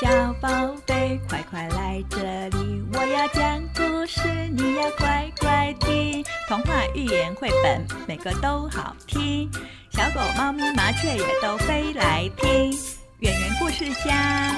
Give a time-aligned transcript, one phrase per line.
[0.00, 0.08] 小
[0.40, 0.48] 宝
[0.86, 2.16] 贝，快快来这
[2.56, 2.82] 里！
[2.94, 6.24] 我要讲故事，你要乖乖听。
[6.48, 9.50] 童话、寓言、绘本，每个都好听。
[9.90, 12.72] 小狗、猫咪、麻雀也都飞来听。
[13.18, 14.56] 圆圆故事家，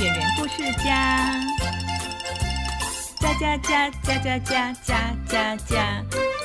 [0.00, 1.30] 圆圆故事家，
[3.20, 6.02] 家家家家家家家家家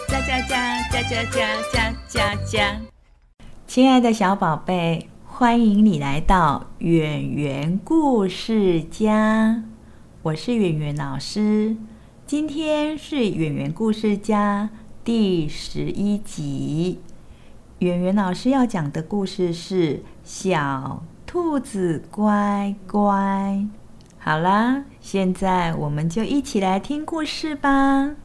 [0.09, 2.81] 家家家家家家家。
[3.67, 5.09] 亲爱的小宝贝。
[5.39, 9.63] 欢迎你来到圆圆故事家，
[10.21, 11.77] 我是圆圆老师。
[12.25, 14.69] 今天是圆圆故事家
[15.01, 16.99] 第十一集。
[17.77, 19.93] 圆圆老师要讲的故事是
[20.25, 23.05] 《小兔子乖乖》。
[24.17, 28.15] 好啦，现在我们就一起来听故事吧。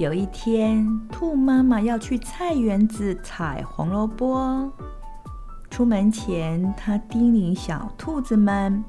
[0.00, 4.72] 有一天，兔妈妈要去菜园子采红萝卜。
[5.68, 8.82] 出门前，她叮咛小兔子们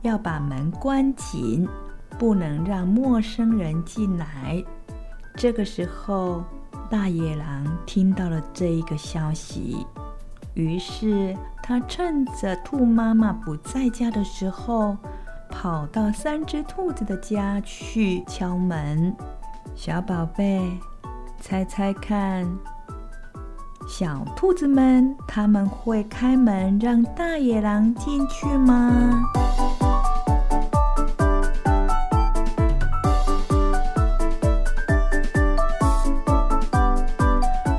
[0.00, 1.68] 要把门关紧，
[2.18, 4.64] 不能让陌生人进来。
[5.36, 6.42] 这个时候，
[6.88, 9.86] 大野狼听到了这一个消息，
[10.54, 14.96] 于是他趁着兔妈妈不在家的时候，
[15.50, 19.14] 跑到三只兔子的家去敲门。
[19.82, 20.78] 小宝贝，
[21.40, 22.46] 猜猜看，
[23.88, 29.24] 小兔子们他们会开门让大野狼进去吗？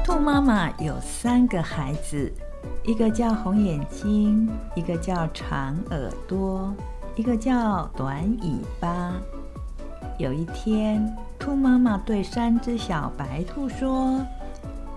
[0.03, 2.33] 兔妈妈有三个孩子，
[2.83, 6.73] 一个叫红眼睛，一个叫长耳朵，
[7.15, 9.13] 一个叫短尾巴。
[10.17, 11.15] 有一天。
[11.41, 14.23] 兔妈妈对三只小白兔说：“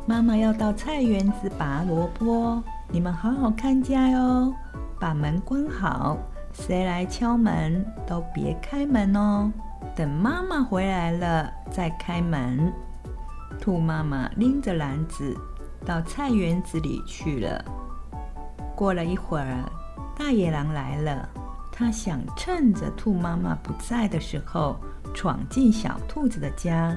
[0.05, 4.53] 妈妈要到菜园子拔萝卜，你们好好看家哟，
[5.01, 6.19] 把门关好，
[6.53, 9.51] 谁来敲门都别开门哦，
[9.97, 12.71] 等妈妈回来了再开门。”
[13.59, 15.35] 兔妈妈拎着篮子
[15.87, 17.65] 到菜园子里去了。
[18.77, 19.65] 过了一会儿，
[20.15, 21.27] 大野狼来了，
[21.73, 24.77] 他想趁着兔妈妈不在的时候。
[25.15, 26.95] 闯进小兔子的家，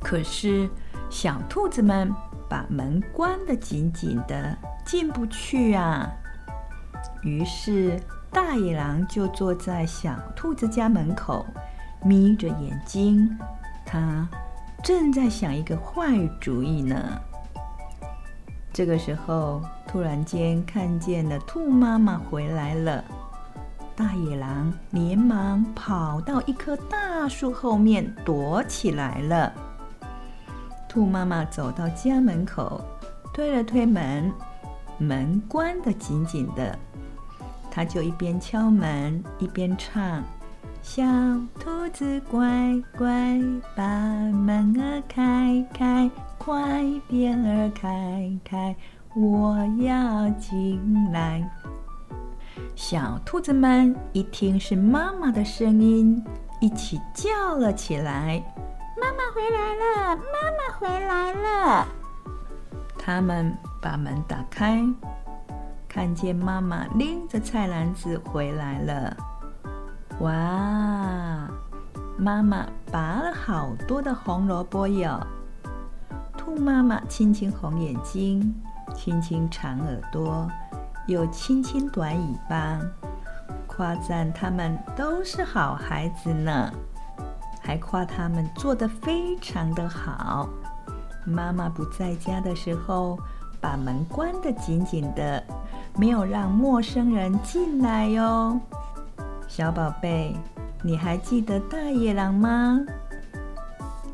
[0.00, 0.70] 可是
[1.10, 2.10] 小兔子们
[2.48, 4.56] 把门关得紧紧的，
[4.86, 6.10] 进不去啊。
[7.22, 8.00] 于是
[8.30, 11.44] 大野狼就坐在小兔子家门口，
[12.02, 13.36] 眯着眼睛，
[13.84, 14.26] 他
[14.82, 16.96] 正在想一个坏主意呢。
[18.72, 23.04] 这个时候，突然间看见了兔妈妈回来了。
[23.96, 29.52] 大野狼连忙跑到一棵大树后面躲起来了。
[30.88, 32.80] 兔妈妈走到家门口，
[33.32, 34.32] 推了推门，
[34.98, 36.78] 门关得紧紧的。
[37.70, 40.22] 她就一边敲门一边唱
[40.82, 41.02] ：“小
[41.58, 43.40] 兔子乖乖，
[43.76, 48.76] 把门儿开开，快点儿开开，
[49.16, 51.48] 我要进来。”
[52.76, 56.22] 小兔子们一听是妈妈的声音，
[56.60, 58.42] 一起叫了起来
[59.00, 60.16] ：“妈妈回来了！
[60.16, 61.86] 妈妈回来了！”
[62.98, 64.84] 他们把门打开，
[65.88, 69.16] 看见妈妈拎着菜篮子回来了。
[70.20, 71.48] 哇！
[72.18, 75.20] 妈妈拔了好多的红萝卜哟。
[76.36, 78.54] 兔妈妈亲亲红眼睛，
[78.94, 80.50] 亲亲长耳朵。
[81.06, 82.80] 又轻轻短尾巴，
[83.66, 86.72] 夸赞他们都是好孩子呢，
[87.60, 90.48] 还夸他们做的非常的好。
[91.26, 93.18] 妈妈不在家的时候，
[93.60, 95.42] 把门关得紧紧的，
[95.96, 98.58] 没有让陌生人进来哟。
[99.48, 100.34] 小宝贝，
[100.82, 102.80] 你还记得大野狼吗？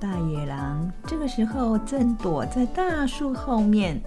[0.00, 4.00] 大野狼这个时候正躲在大树后面。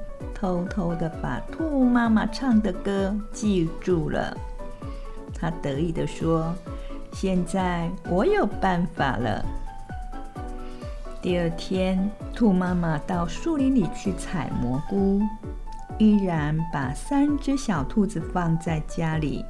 [0.44, 4.36] 偷偷的把兔妈妈唱的歌记住了，
[5.34, 6.54] 他得意的说
[7.16, 9.42] ：“现在我有办法了。”
[11.24, 15.22] 第二天，兔妈妈到树林里去采蘑菇，
[15.98, 19.46] 依然把三只小兔子放在家里。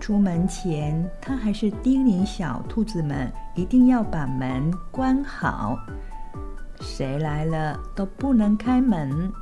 [0.00, 5.78] 出门前，他还是叮咛小兔子们一定要把门关好，
[6.80, 9.32] 谁来了都不能开门。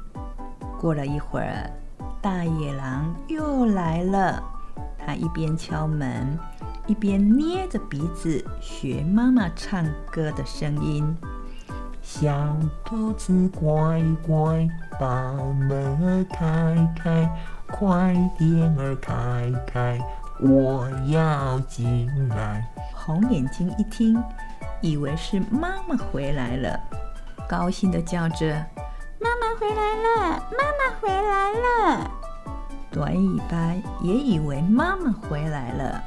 [0.80, 1.70] 过了一会儿，
[2.20, 4.42] 大野狼又来了。
[4.98, 6.38] 他一边敲门，
[6.86, 11.16] 一边捏着鼻子学妈妈唱歌的声音。
[12.02, 14.68] 小兔子乖乖，
[15.00, 15.72] 把门
[16.04, 17.30] 儿开开，
[17.66, 19.98] 快点儿开开，
[20.40, 22.66] 我要进来。
[22.94, 24.22] 红眼睛一听，
[24.82, 26.80] 以为是妈妈回来了，
[27.48, 28.73] 高兴的叫着：“妈妈
[29.64, 32.10] 回来了，妈妈回来了！”
[32.92, 36.02] 短尾巴也以为妈妈回来了，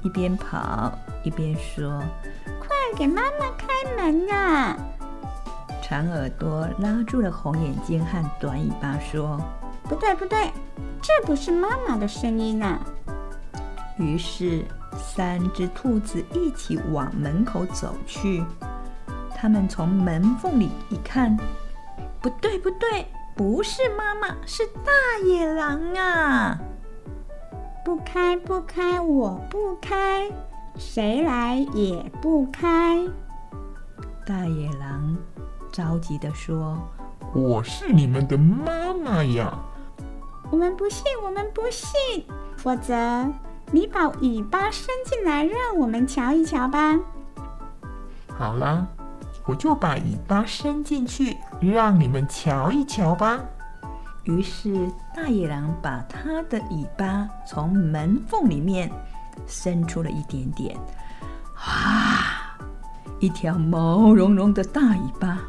[0.00, 0.90] 一边跑
[1.22, 2.02] 一边说
[2.58, 4.74] ：“快给妈妈开门啊！”
[5.84, 9.38] 长耳朵拉住了红眼睛和短尾巴说
[9.84, 10.50] ：“不对，不对，
[11.02, 12.80] 这不是妈妈的声音啊！”
[13.98, 14.64] 于是
[14.96, 18.42] 三只兔子一起往门口走去。
[19.36, 21.36] 他们从门缝里一看，
[22.22, 23.06] 不对，不对。
[23.34, 24.92] 不是妈妈，是大
[25.24, 26.58] 野狼啊！
[27.82, 30.30] 不开，不开，我不开，
[30.76, 33.08] 谁来也不开。
[34.26, 35.16] 大野狼
[35.72, 36.78] 着急的说
[37.34, 39.58] ：“我是你们的妈妈呀！”
[40.52, 42.26] 我们不信，我们不信，
[42.58, 43.26] 否则
[43.70, 47.00] 你把尾巴伸进来，让我们瞧一瞧吧。
[48.28, 48.86] 好了。
[49.46, 53.40] 我就把尾巴伸进去，让你们瞧一瞧吧。
[54.24, 58.88] 于是大野狼把它的尾巴从门缝里面
[59.48, 60.78] 伸出了一点点，
[61.56, 62.56] 啊，
[63.18, 65.40] 一条毛茸茸的大尾巴！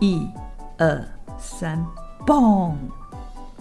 [0.00, 0.26] 一、
[0.78, 1.06] 二、
[1.38, 1.84] 三，
[2.26, 2.74] 嘣！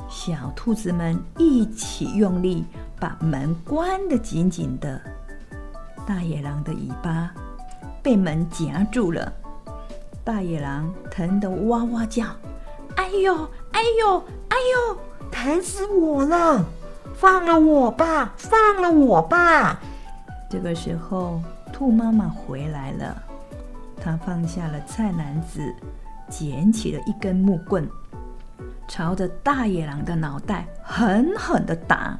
[0.08, 2.66] 小兔子们一起用力
[2.98, 5.02] 把门关得紧紧的。
[6.08, 7.34] 大野狼的尾巴。
[8.06, 9.34] 被门夹住了，
[10.24, 12.28] 大野狼疼得哇哇叫
[12.98, 13.34] ：“哎呦，
[13.72, 14.98] 哎呦，哎呦，
[15.32, 16.64] 疼死我了！
[17.16, 19.80] 放了我吧，放了我吧！”
[20.48, 21.42] 这个时候，
[21.74, 23.24] 兔妈妈回来了，
[24.00, 25.74] 她放下了菜篮子，
[26.30, 27.90] 捡起了一根木棍，
[28.88, 32.16] 朝着大野狼的脑袋狠狠的打。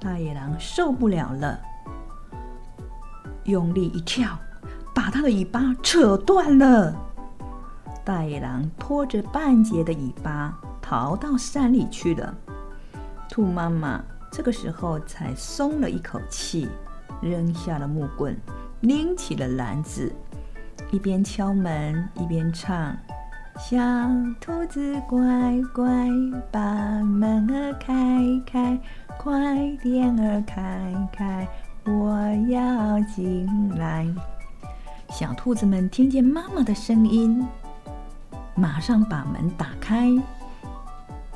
[0.00, 1.58] 大野狼受不了了，
[3.42, 4.28] 用力一跳。
[5.06, 6.92] 把它的尾巴扯断了，
[8.04, 12.34] 大野狼拖着半截的尾巴逃到山里去了。
[13.30, 16.68] 兔妈妈这个时候才松了一口气，
[17.20, 18.36] 扔下了木棍，
[18.80, 20.12] 拎起了篮子，
[20.90, 22.92] 一边敲门一边唱
[23.56, 23.78] ：“小
[24.40, 25.20] 兔子乖
[25.72, 25.86] 乖，
[26.50, 26.60] 把
[27.04, 28.76] 门儿开开，
[29.16, 29.38] 快
[29.80, 31.46] 点儿开开，
[31.84, 32.18] 我
[32.48, 33.48] 要进
[33.78, 34.04] 来。”
[35.10, 37.46] 小兔子们听见妈妈的声音，
[38.54, 40.10] 马上把门打开。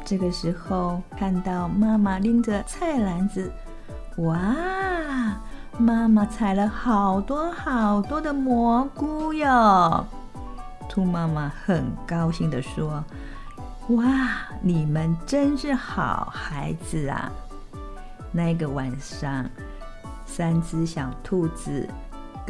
[0.04, 3.50] 这个时候，看到妈妈拎着菜篮子，
[4.18, 4.36] 哇！
[5.78, 10.04] 妈妈采了好多好多的蘑菇哟。
[10.88, 13.02] 兔妈妈很高兴的说
[13.90, 14.28] ：“哇，
[14.60, 17.32] 你们真是好孩子啊！”
[18.30, 19.48] 那个晚上，
[20.26, 21.88] 三只小兔子。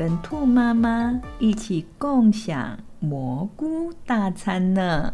[0.00, 5.12] 跟兔妈妈一起共享蘑菇大餐呢。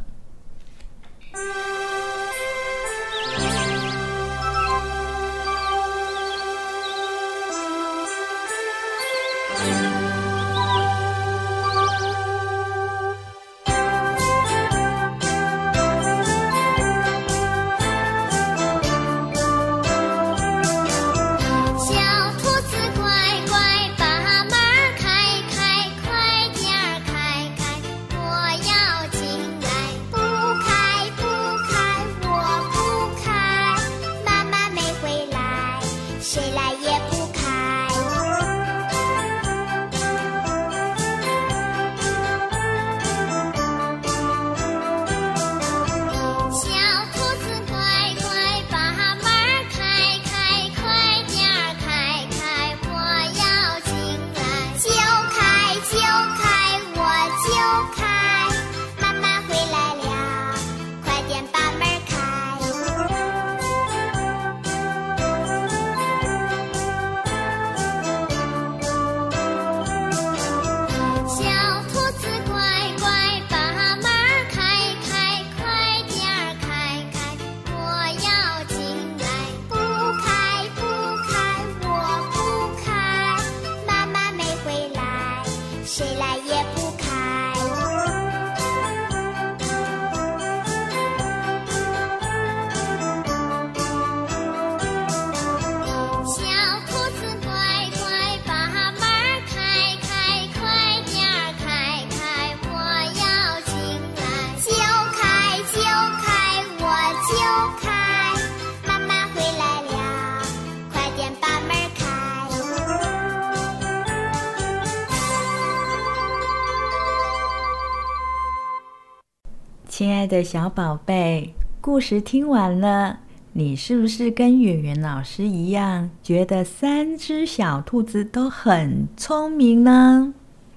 [120.16, 123.18] 爱的小宝贝，故事听完了，
[123.52, 130.32] 你是不是跟圆圆老师一样，觉得三只小兔子都很聪明呢？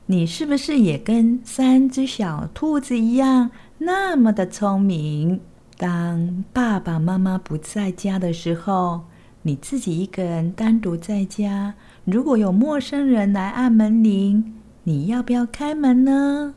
[0.08, 5.40] 你是不是也跟三只小兔子一样，那么的聪明？
[5.78, 9.00] 当爸爸妈妈不在家的时候，
[9.44, 16.56] 你自己一个人单独在家，如果有陌生人来按门铃，你要不要开门呢？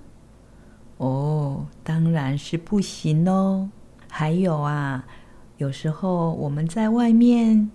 [1.02, 3.68] 哦，当然是不行喽。
[4.08, 5.04] 还有啊，
[5.56, 7.68] 有时候我们在外面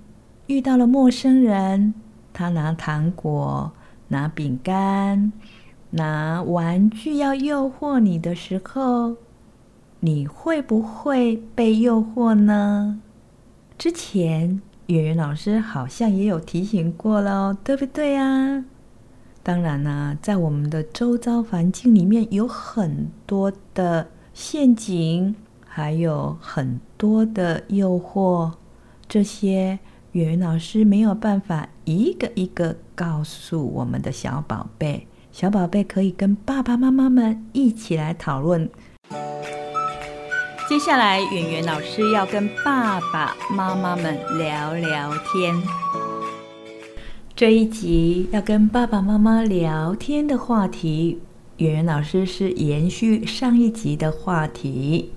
[0.46, 1.94] 遇到了陌生人，
[2.32, 3.70] 他拿糖果、
[4.08, 5.34] 拿饼干、
[5.90, 9.18] 拿玩具要诱惑你的时候，
[10.00, 13.02] 你会不会被诱惑呢？
[13.78, 18.64] 之前圆圆老师好像也有提醒过了，对不对啊？
[19.48, 25.34] 当然啦，在我们的周遭环境里面有很多的陷阱，
[25.66, 28.52] 还有很多的诱惑。
[29.08, 29.80] 这些
[30.12, 38.70] 圆圆老师没有办法一个一个告诉我们的小宝贝，小宝贝可以跟爸爸妈妈们一起来讨论。
[40.68, 45.56] 接下来，圆圆老师要跟爸爸妈妈们聊聊天。
[47.38, 51.22] 这一集要跟爸爸妈妈聊天的话题，
[51.58, 55.12] 圆圆老师是延续上一集的话题。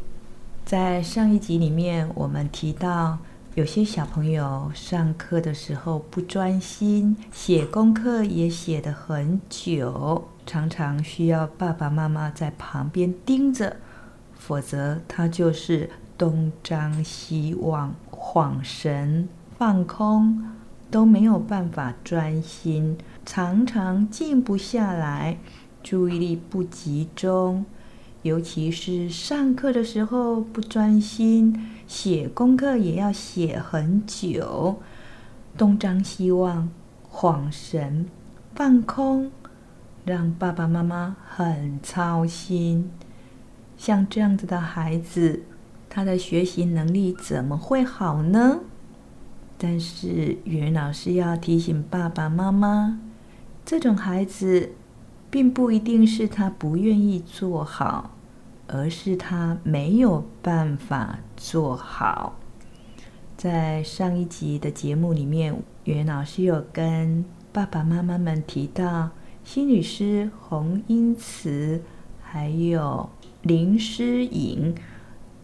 [0.67, 3.17] 在上一集里面，我们提到
[3.55, 13.75] 有些小朋友上课的时候不专心，写功课也写得很久，常常需要爸爸妈妈在旁边盯着，
[14.35, 20.45] 否则他就是东张西望、晃神、放空。
[20.91, 25.39] 都没有办法专心，常常静不下来，
[25.83, 27.65] 注意力不集中，
[28.23, 34.81] 尤其是上课的时候不专心，写功课也要写很久，
[35.57, 36.69] 东张西望，
[37.09, 38.07] 晃神，
[38.55, 39.31] 放空，
[40.05, 42.91] 让爸爸妈妈很操心。
[43.77, 45.43] 像这样子的孩子，
[45.89, 48.59] 他的学习能力怎么会好呢？
[49.63, 52.99] 但是，袁老师要提醒爸爸妈妈，
[53.63, 54.73] 这种孩子，
[55.31, 58.13] 并不一定是他不愿意做好，
[58.67, 62.39] 而是他没有办法做好。
[63.37, 69.11] 在上一集的节目里面，袁老师有跟爸爸妈妈们提到，
[69.45, 71.83] 心理师洪英慈
[72.23, 73.11] 还有
[73.43, 74.75] 林诗颖，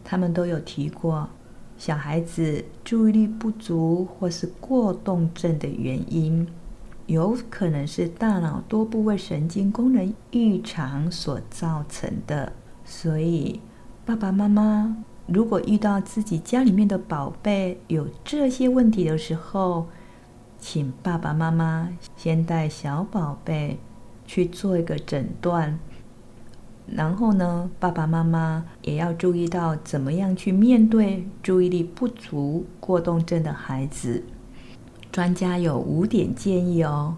[0.03, 1.29] 他们都有提过。
[1.77, 6.47] 小孩子注意力不足或是过动症的原因，
[7.05, 12.51] 有可能是大脑多部位神经功能异常所造成的。
[12.83, 13.61] 所以，
[14.05, 19.87] 爸爸妈妈如果遇到自己家里面的宝贝有这些问题的时候，
[20.57, 23.77] 请爸爸妈妈先带小宝贝
[24.25, 25.77] 去做一个诊断。
[26.89, 34.23] 然后呢，爸爸妈妈也要注意到怎么样去面对注意力不足过动症的孩子。
[35.11, 37.17] 专家有五点建议哦。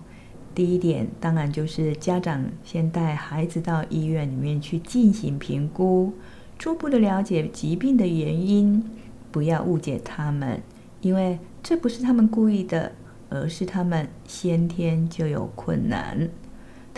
[0.55, 6.13] 第一点，当然就是家长先带孩子到医院里面去进行评估，
[6.57, 8.83] 初步的了解疾病的原因，
[9.31, 10.61] 不要误解他们，
[11.01, 12.91] 因为这不是他们故意的，
[13.29, 16.27] 而是他们先天就有困难。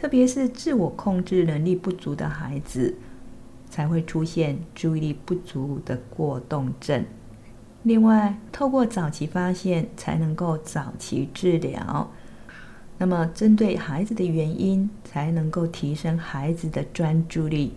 [0.02, 2.96] 特别是自我控制能力不足的孩子，
[3.70, 7.06] 才会出现注意力不足的过动症。
[7.84, 12.10] 另外，透过早期发现，才能够早期治疗。
[12.98, 17.74] 那么，针对孩子的原因，才能够提升孩子的专注力，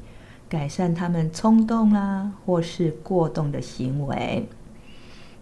[0.48, 4.48] 改善他们冲动啦或是过动的行为。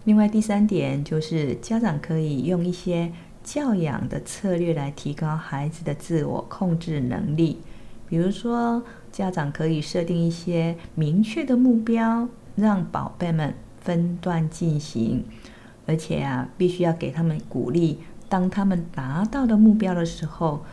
[0.03, 3.13] 另外，第三点就是家长可以用一些。
[3.43, 7.59] 教养的策略来提高孩子的自我控制能力，
[8.07, 8.81] 比如说，
[9.11, 15.25] 家长可以设定一些明确的目标，让宝贝们分段进行，
[15.85, 17.99] 而且啊，必须要给他们鼓励。
[18.29, 20.63] 当他们达到的目标的时候，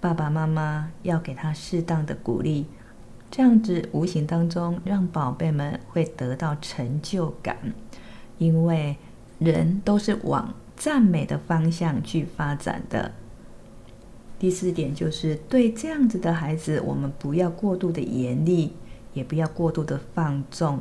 [0.00, 2.66] 爸爸妈妈要给他适当的鼓励，
[3.30, 7.56] 这样子无形当中让宝贝们会得到成就感，
[8.38, 8.96] 因为
[9.38, 10.52] 人都是往。
[10.76, 13.12] 赞美的方向去发展的。
[14.38, 18.72] 第四点就是对这样子的孩子，我们不要过度的严厉，
[19.14, 20.80] 也不要过度的放纵。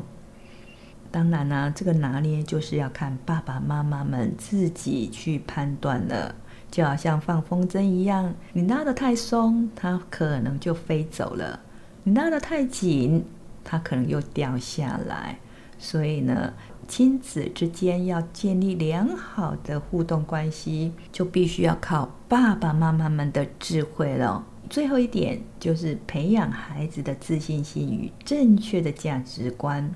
[1.11, 6.35] 当然呢，这个拿捏就是要看爸爸妈妈们自己去判断了。
[6.71, 11.59] 就好像放风筝一样，你拉得太松，它可能就飞走了；
[12.03, 13.25] 你拉得太紧，
[13.61, 15.37] 它可能又掉下来。
[15.83, 16.53] 所以呢，
[16.87, 24.45] 亲子之间要建立良好的互动关系，就必须要靠爸爸妈妈们的智慧了。
[24.69, 29.91] 最后一点就是培养孩子的自信心与正确的价值观，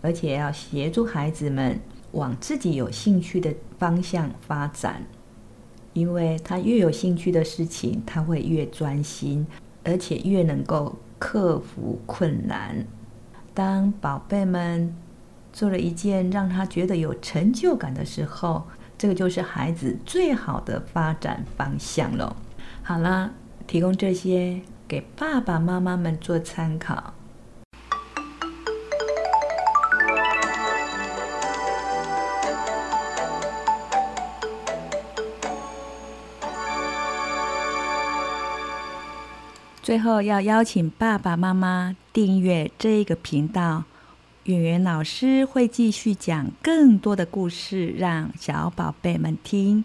[0.00, 1.78] 而且要协助孩子们
[2.12, 5.06] 往自己有兴趣的方向发展，
[5.92, 9.46] 因为他越有兴趣的事情，他会越专心，
[9.84, 12.86] 而且越能够克服困难。
[13.56, 14.94] 当宝贝们
[15.50, 18.66] 做了一件让他觉得有成就感的时候，
[18.98, 22.36] 这个就是孩子最好的发展方向了。
[22.82, 23.30] 好啦，
[23.66, 27.14] 提供这些给爸爸妈妈们做参考。
[39.86, 43.84] 最后要邀请爸爸妈妈订阅这个频道，
[44.42, 49.84] 圆圆老师会继续讲更多的故事，让小宝贝们听。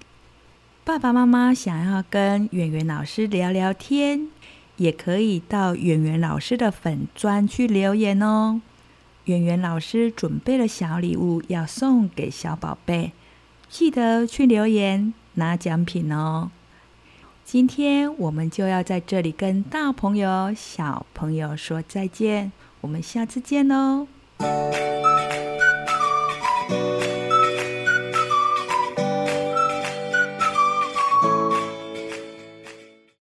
[0.84, 4.28] 爸爸妈妈想要跟圆圆老师聊聊天，
[4.78, 8.60] 也可以到圆圆老师的粉专去留言哦。
[9.26, 13.12] 圆圆老师准备了小礼物要送给小宝贝，
[13.70, 16.50] 记得去留言拿奖品哦。
[17.44, 24.08] 今天我们就要在这里跟大朋友、小朋友说再见，我们下次见喽。